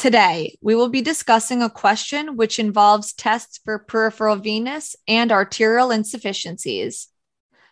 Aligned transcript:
Today, 0.00 0.56
we 0.62 0.74
will 0.74 0.88
be 0.88 1.02
discussing 1.02 1.60
a 1.60 1.68
question 1.68 2.38
which 2.38 2.58
involves 2.58 3.12
tests 3.12 3.60
for 3.62 3.78
peripheral 3.78 4.36
venous 4.36 4.96
and 5.06 5.30
arterial 5.30 5.90
insufficiencies. 5.90 7.08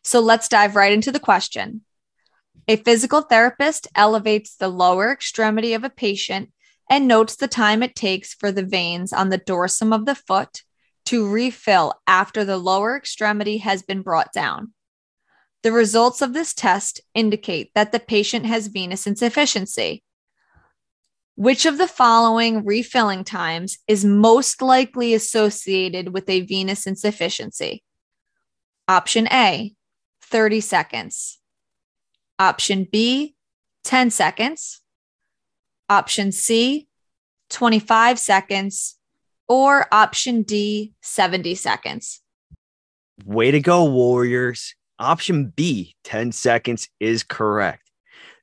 So 0.05 0.21
let's 0.21 0.47
dive 0.47 0.77
right 0.77 0.93
into 0.93 1.11
the 1.11 1.21
question. 1.21 1.87
A 2.69 2.77
physical 2.77 3.23
therapist 3.23 3.89
elevates 3.95 4.57
the 4.57 4.69
lower 4.69 5.11
extremity 5.11 5.73
of 5.73 5.85
a 5.85 5.89
patient 5.89 6.53
and 6.91 7.09
notes 7.09 7.35
the 7.35 7.49
time 7.49 7.83
it 7.83 7.97
takes 7.97 8.35
for 8.35 8.53
the 8.53 8.63
veins 8.63 9.15
on 9.15 9.31
the 9.31 9.39
dorsum 9.39 9.95
of 9.95 10.05
the 10.05 10.15
foot 10.15 10.65
to 11.07 11.27
refill 11.27 11.95
after 12.07 12.45
the 12.45 12.59
lower 12.59 12.95
extremity 12.95 13.57
has 13.57 13.83
been 13.83 14.03
brought 14.03 14.35
down. 14.35 14.75
The 15.63 15.73
results 15.73 16.21
of 16.21 16.35
this 16.35 16.53
test 16.53 17.01
indicate 17.15 17.71
that 17.75 17.91
the 17.91 17.99
patient 17.99 18.45
has 18.45 18.67
venous 18.67 19.07
insufficiency. 19.07 20.03
Which 21.39 21.67
of 21.67 21.79
the 21.79 21.87
following 21.87 22.65
refilling 22.65 23.23
times 23.23 23.79
is 23.87 24.05
most 24.05 24.61
likely 24.61 25.15
associated 25.15 26.13
with 26.13 26.29
a 26.29 26.41
venous 26.41 26.85
insufficiency? 26.85 27.85
Option 28.89 29.29
A, 29.29 29.73
30 30.23 30.61
seconds. 30.61 31.39
Option 32.41 32.89
B, 32.91 33.37
10 33.85 34.11
seconds. 34.11 34.81
Option 35.89 36.33
C, 36.33 36.89
25 37.51 38.19
seconds. 38.19 38.99
Or 39.47 39.87
option 39.93 40.43
D, 40.43 40.93
70 41.03 41.55
seconds. 41.55 42.21
Way 43.25 43.53
to 43.53 43.61
go, 43.61 43.85
Warriors. 43.85 44.75
Option 44.99 45.53
B, 45.55 45.95
10 46.03 46.33
seconds, 46.33 46.89
is 46.99 47.23
correct. 47.23 47.88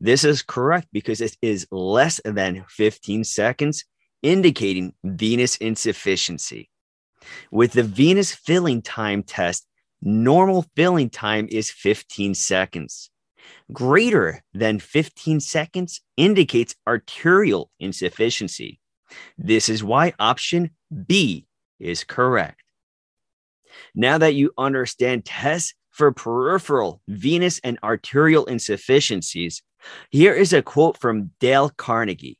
This 0.05 0.23
is 0.23 0.43
correct 0.43 0.89
because 0.93 1.19
it 1.19 1.35
is 1.41 1.65
less 1.71 2.21
than 2.23 2.63
15 2.69 3.23
seconds, 3.23 3.85
indicating 4.21 4.93
venous 5.03 5.55
insufficiency. 5.57 6.69
With 7.51 7.71
the 7.71 7.81
venous 7.81 8.31
filling 8.31 8.83
time 8.83 9.23
test, 9.23 9.65
normal 10.03 10.67
filling 10.75 11.09
time 11.09 11.47
is 11.49 11.71
15 11.71 12.35
seconds. 12.35 13.09
Greater 13.73 14.43
than 14.53 14.77
15 14.77 15.39
seconds 15.39 16.01
indicates 16.17 16.75
arterial 16.87 17.71
insufficiency. 17.79 18.79
This 19.39 19.69
is 19.69 19.83
why 19.83 20.13
option 20.19 20.69
B 21.07 21.47
is 21.79 22.03
correct. 22.03 22.61
Now 23.95 24.19
that 24.19 24.35
you 24.35 24.51
understand 24.55 25.25
tests 25.25 25.73
for 25.95 26.11
peripheral 26.11 27.01
venous 27.07 27.59
and 27.63 27.79
arterial 27.81 28.45
insufficiencies, 28.45 29.63
here 30.09 30.33
is 30.33 30.51
a 30.51 30.61
quote 30.61 30.99
from 30.99 31.31
Dale 31.39 31.69
Carnegie 31.69 32.37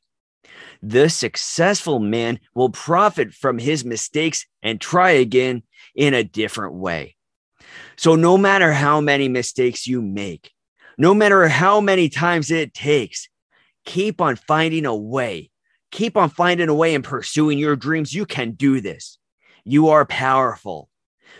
The 0.82 1.08
successful 1.08 1.98
man 1.98 2.38
will 2.54 2.68
profit 2.68 3.32
from 3.32 3.58
his 3.58 3.84
mistakes 3.84 4.46
and 4.62 4.78
try 4.78 5.12
again 5.12 5.62
in 5.94 6.12
a 6.12 6.22
different 6.22 6.74
way. 6.74 7.16
So, 7.96 8.14
no 8.14 8.36
matter 8.36 8.72
how 8.72 9.00
many 9.00 9.28
mistakes 9.28 9.86
you 9.86 10.02
make, 10.02 10.52
no 10.98 11.14
matter 11.14 11.48
how 11.48 11.80
many 11.80 12.10
times 12.10 12.50
it 12.50 12.74
takes, 12.74 13.28
keep 13.86 14.20
on 14.20 14.36
finding 14.36 14.84
a 14.84 14.94
way. 14.94 15.50
Keep 15.92 16.18
on 16.18 16.28
finding 16.28 16.68
a 16.68 16.74
way 16.74 16.94
and 16.94 17.04
pursuing 17.04 17.58
your 17.58 17.76
dreams. 17.76 18.12
You 18.12 18.26
can 18.26 18.50
do 18.52 18.82
this. 18.82 19.18
You 19.64 19.88
are 19.88 20.04
powerful. 20.04 20.90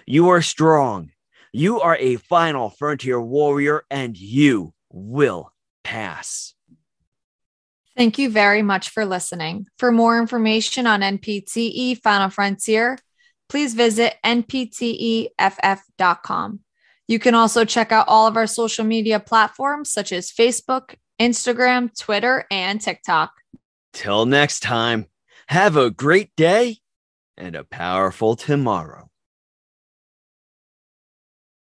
You 0.06 0.28
are 0.30 0.40
strong. 0.40 1.10
You 1.56 1.80
are 1.80 1.96
a 1.96 2.16
final 2.16 2.68
frontier 2.68 3.18
warrior, 3.18 3.84
and 3.90 4.14
you 4.14 4.74
will 4.90 5.54
pass. 5.84 6.52
Thank 7.96 8.18
you 8.18 8.28
very 8.28 8.60
much 8.60 8.90
for 8.90 9.06
listening. 9.06 9.66
For 9.78 9.90
more 9.90 10.20
information 10.20 10.86
on 10.86 11.00
NPTE 11.00 12.02
Final 12.02 12.28
Frontier, 12.28 12.98
please 13.48 13.72
visit 13.72 14.16
npteff.com. 14.22 15.30
You 17.08 17.18
can 17.18 17.34
also 17.34 17.64
check 17.64 17.90
out 17.90 18.06
all 18.06 18.26
of 18.26 18.36
our 18.36 18.46
social 18.46 18.84
media 18.84 19.18
platforms 19.18 19.90
such 19.90 20.12
as 20.12 20.30
Facebook, 20.30 20.96
Instagram, 21.18 21.98
Twitter, 21.98 22.44
and 22.50 22.78
TikTok. 22.78 23.32
Till 23.94 24.26
next 24.26 24.60
time, 24.60 25.06
have 25.46 25.78
a 25.78 25.90
great 25.90 26.36
day 26.36 26.80
and 27.38 27.56
a 27.56 27.64
powerful 27.64 28.36
tomorrow. 28.36 29.08